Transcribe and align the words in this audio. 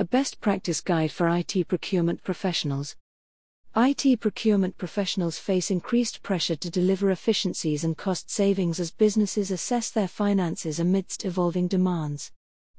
A 0.00 0.04
best 0.04 0.40
practice 0.40 0.80
guide 0.80 1.10
for 1.10 1.28
IT 1.28 1.66
procurement 1.66 2.22
professionals. 2.22 2.94
IT 3.74 4.20
procurement 4.20 4.78
professionals 4.78 5.40
face 5.40 5.72
increased 5.72 6.22
pressure 6.22 6.54
to 6.54 6.70
deliver 6.70 7.10
efficiencies 7.10 7.82
and 7.82 7.98
cost 7.98 8.30
savings 8.30 8.78
as 8.78 8.92
businesses 8.92 9.50
assess 9.50 9.90
their 9.90 10.06
finances 10.06 10.78
amidst 10.78 11.24
evolving 11.24 11.66
demands. 11.66 12.30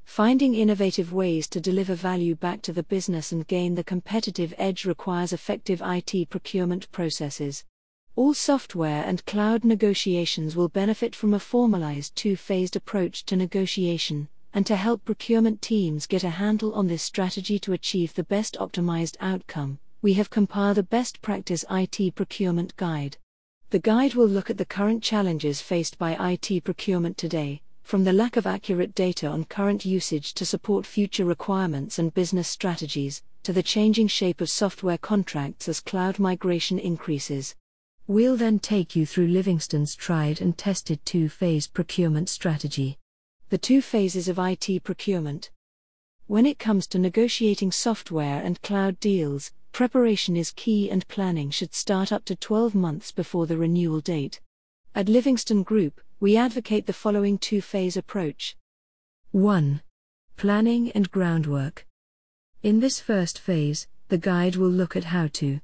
Finding 0.06 0.56
innovative 0.56 1.12
ways 1.12 1.50
to 1.50 1.60
deliver 1.60 1.94
value 1.94 2.36
back 2.36 2.62
to 2.62 2.72
the 2.72 2.84
business 2.84 3.34
and 3.34 3.46
gain 3.46 3.76
the 3.76 3.84
competitive 3.84 4.54
edge 4.58 4.86
requires 4.86 5.34
effective 5.34 5.82
IT 5.84 6.30
procurement 6.30 6.90
processes. 6.94 7.66
All 8.16 8.34
software 8.34 9.04
and 9.04 9.26
cloud 9.26 9.66
negotiations 9.66 10.56
will 10.56 10.70
benefit 10.70 11.14
from 11.14 11.34
a 11.34 11.40
formalized 11.40 12.16
two 12.16 12.38
phased 12.38 12.78
approach 12.78 13.26
to 13.26 13.36
negotiation, 13.36 14.30
and 14.54 14.66
to 14.66 14.76
help 14.76 15.06
procurement 15.06 15.62
teams 15.62 16.08
get 16.08 16.24
a 16.24 16.30
handle 16.30 16.74
on 16.74 16.88
this 16.88 17.04
strategy 17.04 17.60
to 17.60 17.74
achieve 17.74 18.14
the 18.14 18.24
best 18.24 18.58
optimized 18.60 19.16
outcome, 19.20 19.80
we 20.02 20.14
have 20.14 20.30
compiled 20.30 20.78
a 20.78 20.84
best 20.84 21.22
practice 21.22 21.66
IT 21.70 22.16
procurement 22.16 22.76
guide. 22.76 23.18
The 23.70 23.80
guide 23.80 24.16
will 24.16 24.28
look 24.28 24.50
at 24.50 24.58
the 24.58 24.66
current 24.66 25.04
challenges 25.04 25.62
faced 25.62 25.98
by 25.98 26.32
IT 26.32 26.64
procurement 26.64 27.18
today, 27.18 27.62
from 27.84 28.04
the 28.04 28.14
lack 28.14 28.38
of 28.38 28.48
accurate 28.48 28.96
data 28.96 29.28
on 29.28 29.44
current 29.46 29.86
usage 29.86 30.34
to 30.36 30.46
support 30.46 30.86
future 30.86 31.26
requirements 31.26 32.00
and 32.00 32.14
business 32.14 32.48
strategies, 32.48 33.22
to 33.44 33.54
the 33.54 33.64
changing 33.64 34.08
shape 34.08 34.42
of 34.42 34.50
software 34.50 34.98
contracts 34.98 35.68
as 35.68 35.80
cloud 35.80 36.20
migration 36.20 36.80
increases. 36.80 37.56
We'll 38.08 38.38
then 38.38 38.60
take 38.60 38.96
you 38.96 39.06
through 39.06 39.28
Livingston's 39.28 39.96
tried 39.96 40.42
and 40.42 40.58
tested 40.58 41.06
two 41.06 41.30
phase 41.30 41.68
procurement 41.68 42.30
strategy. 42.30 42.98
The 43.50 43.58
two 43.58 43.82
phases 43.82 44.28
of 44.28 44.38
IT 44.38 44.84
procurement. 44.84 45.50
When 46.28 46.46
it 46.46 46.60
comes 46.60 46.86
to 46.88 47.00
negotiating 47.00 47.72
software 47.72 48.44
and 48.44 48.62
cloud 48.62 49.00
deals, 49.00 49.52
preparation 49.72 50.38
is 50.38 50.52
key 50.52 50.88
and 50.92 51.08
planning 51.08 51.50
should 51.50 51.74
start 51.74 52.12
up 52.12 52.26
to 52.26 52.36
12 52.36 52.76
months 52.76 53.12
before 53.12 53.48
the 53.48 53.58
renewal 53.58 54.02
date. 54.02 54.40
At 54.94 55.10
Livingston 55.10 55.64
Group, 55.64 56.00
we 56.20 56.38
advocate 56.38 56.86
the 56.86 56.94
following 56.94 57.40
two 57.40 57.60
phase 57.60 57.98
approach 57.98 58.56
1. 59.32 59.82
Planning 60.38 60.92
and 60.92 61.10
groundwork. 61.10 61.88
In 62.62 62.82
this 62.82 63.00
first 63.00 63.40
phase, 63.40 63.88
the 64.10 64.20
guide 64.20 64.58
will 64.58 64.70
look 64.70 64.96
at 64.96 65.06
how 65.06 65.26
to 65.42 65.60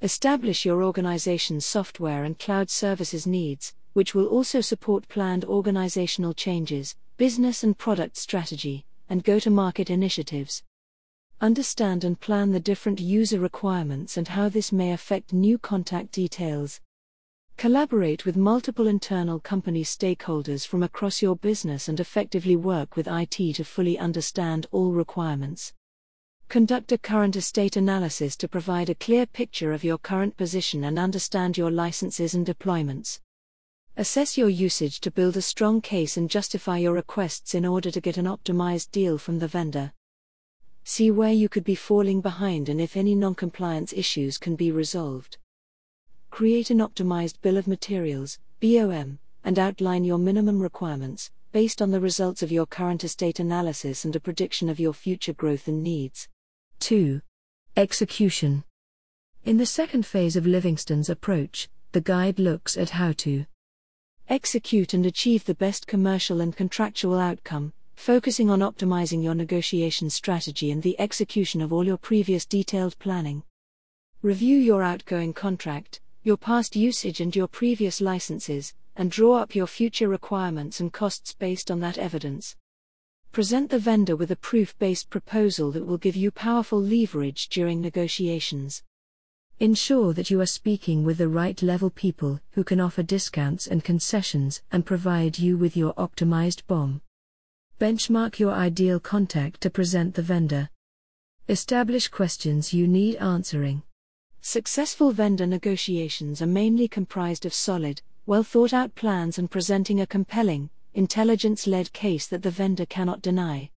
establish 0.00 0.64
your 0.64 0.84
organization's 0.84 1.66
software 1.66 2.22
and 2.22 2.38
cloud 2.38 2.70
services 2.70 3.26
needs, 3.26 3.74
which 3.92 4.14
will 4.14 4.26
also 4.26 4.60
support 4.60 5.08
planned 5.08 5.44
organizational 5.44 6.32
changes, 6.32 6.94
business 7.20 7.62
and 7.62 7.76
product 7.76 8.16
strategy, 8.16 8.86
and 9.10 9.22
go 9.22 9.38
to 9.38 9.50
market 9.50 9.90
initiatives. 9.90 10.62
Understand 11.42 12.02
and 12.02 12.18
plan 12.18 12.50
the 12.50 12.58
different 12.58 12.98
user 12.98 13.38
requirements 13.38 14.16
and 14.16 14.26
how 14.26 14.48
this 14.48 14.72
may 14.72 14.90
affect 14.90 15.34
new 15.34 15.58
contact 15.58 16.12
details. 16.12 16.80
Collaborate 17.58 18.24
with 18.24 18.38
multiple 18.38 18.86
internal 18.86 19.38
company 19.38 19.84
stakeholders 19.84 20.66
from 20.66 20.82
across 20.82 21.20
your 21.20 21.36
business 21.36 21.88
and 21.88 22.00
effectively 22.00 22.56
work 22.56 22.96
with 22.96 23.06
IT 23.06 23.56
to 23.56 23.64
fully 23.64 23.98
understand 23.98 24.66
all 24.70 24.92
requirements. 24.92 25.74
Conduct 26.48 26.90
a 26.90 26.96
current 26.96 27.36
estate 27.36 27.76
analysis 27.76 28.34
to 28.34 28.48
provide 28.48 28.88
a 28.88 28.94
clear 28.94 29.26
picture 29.26 29.74
of 29.74 29.84
your 29.84 29.98
current 29.98 30.38
position 30.38 30.84
and 30.84 30.98
understand 30.98 31.58
your 31.58 31.70
licenses 31.70 32.32
and 32.32 32.46
deployments. 32.46 33.20
Assess 33.96 34.38
your 34.38 34.48
usage 34.48 35.00
to 35.00 35.10
build 35.10 35.36
a 35.36 35.42
strong 35.42 35.80
case 35.80 36.16
and 36.16 36.30
justify 36.30 36.78
your 36.78 36.94
requests 36.94 37.54
in 37.54 37.66
order 37.66 37.90
to 37.90 38.00
get 38.00 38.16
an 38.16 38.26
optimized 38.26 38.90
deal 38.92 39.18
from 39.18 39.38
the 39.40 39.48
vendor. 39.48 39.92
See 40.84 41.10
where 41.10 41.32
you 41.32 41.48
could 41.48 41.64
be 41.64 41.74
falling 41.74 42.20
behind 42.20 42.68
and 42.68 42.80
if 42.80 42.96
any 42.96 43.14
non 43.14 43.34
compliance 43.34 43.92
issues 43.92 44.38
can 44.38 44.56
be 44.56 44.70
resolved. 44.70 45.38
Create 46.30 46.70
an 46.70 46.78
optimized 46.78 47.40
bill 47.42 47.56
of 47.56 47.66
materials, 47.66 48.38
BOM, 48.60 49.18
and 49.44 49.58
outline 49.58 50.04
your 50.04 50.18
minimum 50.18 50.60
requirements, 50.60 51.30
based 51.52 51.82
on 51.82 51.90
the 51.90 52.00
results 52.00 52.42
of 52.42 52.52
your 52.52 52.66
current 52.66 53.02
estate 53.02 53.40
analysis 53.40 54.04
and 54.04 54.14
a 54.14 54.20
prediction 54.20 54.68
of 54.68 54.78
your 54.78 54.94
future 54.94 55.32
growth 55.32 55.66
and 55.66 55.82
needs. 55.82 56.28
2. 56.78 57.20
Execution. 57.76 58.64
In 59.44 59.56
the 59.56 59.66
second 59.66 60.06
phase 60.06 60.36
of 60.36 60.46
Livingston's 60.46 61.10
approach, 61.10 61.68
the 61.92 62.00
guide 62.00 62.38
looks 62.38 62.76
at 62.76 62.90
how 62.90 63.12
to 63.12 63.46
execute 64.30 64.94
and 64.94 65.04
achieve 65.04 65.44
the 65.44 65.54
best 65.56 65.88
commercial 65.88 66.40
and 66.40 66.56
contractual 66.56 67.18
outcome, 67.18 67.72
focusing 67.96 68.48
on 68.48 68.60
optimizing 68.60 69.22
your 69.22 69.34
negotiation 69.34 70.08
strategy 70.08 70.70
and 70.70 70.82
the 70.82 70.98
execution 71.00 71.60
of 71.60 71.72
all 71.72 71.84
your 71.84 71.96
previous 71.96 72.46
detailed 72.46 72.96
planning. 73.00 73.42
Review 74.22 74.56
your 74.56 74.84
outgoing 74.84 75.32
contract, 75.32 76.00
your 76.22 76.36
past 76.36 76.76
usage, 76.76 77.20
and 77.20 77.34
your 77.34 77.48
previous 77.48 78.00
licenses, 78.00 78.72
and 78.94 79.10
draw 79.10 79.38
up 79.38 79.54
your 79.54 79.66
future 79.66 80.08
requirements 80.08 80.78
and 80.78 80.92
costs 80.92 81.34
based 81.34 81.70
on 81.70 81.80
that 81.80 81.98
evidence. 81.98 82.54
Present 83.32 83.70
the 83.70 83.78
vendor 83.78 84.14
with 84.14 84.30
a 84.30 84.36
proof 84.36 84.78
based 84.78 85.10
proposal 85.10 85.72
that 85.72 85.86
will 85.86 85.98
give 85.98 86.16
you 86.16 86.30
powerful 86.30 86.80
leverage 86.80 87.48
during 87.48 87.80
negotiations. 87.80 88.82
Ensure 89.62 90.14
that 90.14 90.30
you 90.30 90.40
are 90.40 90.46
speaking 90.46 91.04
with 91.04 91.18
the 91.18 91.28
right 91.28 91.60
level 91.60 91.90
people 91.90 92.40
who 92.52 92.64
can 92.64 92.80
offer 92.80 93.02
discounts 93.02 93.66
and 93.66 93.84
concessions 93.84 94.62
and 94.72 94.86
provide 94.86 95.38
you 95.38 95.54
with 95.58 95.76
your 95.76 95.92
optimized 95.96 96.66
BOM. 96.66 97.02
Benchmark 97.78 98.38
your 98.38 98.52
ideal 98.52 98.98
contact 98.98 99.60
to 99.60 99.68
present 99.68 100.14
the 100.14 100.22
vendor. 100.22 100.70
Establish 101.46 102.08
questions 102.08 102.72
you 102.72 102.88
need 102.88 103.16
answering. 103.16 103.82
Successful 104.40 105.12
vendor 105.12 105.46
negotiations 105.46 106.40
are 106.40 106.46
mainly 106.46 106.88
comprised 106.88 107.44
of 107.44 107.52
solid, 107.52 108.00
well 108.24 108.42
thought 108.42 108.72
out 108.72 108.94
plans 108.94 109.36
and 109.36 109.50
presenting 109.50 110.00
a 110.00 110.06
compelling, 110.06 110.70
intelligence 110.94 111.66
led 111.66 111.92
case 111.92 112.26
that 112.28 112.42
the 112.42 112.50
vendor 112.50 112.86
cannot 112.86 113.20
deny. 113.20 113.68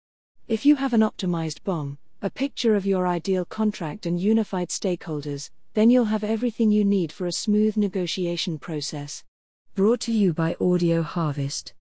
If 0.46 0.64
you 0.64 0.76
have 0.76 0.92
an 0.92 1.00
optimized 1.00 1.64
BOM, 1.64 1.98
a 2.22 2.30
picture 2.30 2.76
of 2.76 2.86
your 2.86 3.08
ideal 3.08 3.44
contract 3.44 4.06
and 4.06 4.20
unified 4.20 4.68
stakeholders, 4.68 5.50
then 5.74 5.90
you'll 5.90 6.06
have 6.06 6.24
everything 6.24 6.72
you 6.72 6.84
need 6.84 7.12
for 7.12 7.26
a 7.26 7.32
smooth 7.32 7.76
negotiation 7.76 8.58
process. 8.58 9.22
Brought 9.74 10.00
to 10.00 10.12
you 10.12 10.32
by 10.34 10.56
Audio 10.60 11.02
Harvest. 11.02 11.70